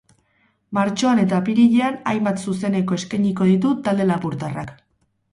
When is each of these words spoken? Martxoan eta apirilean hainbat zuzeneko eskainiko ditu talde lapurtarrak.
Martxoan 0.75 1.19
eta 1.23 1.35
apirilean 1.43 1.99
hainbat 2.11 2.41
zuzeneko 2.45 2.97
eskainiko 3.01 3.47
ditu 3.51 3.75
talde 3.89 4.07
lapurtarrak. 4.13 4.73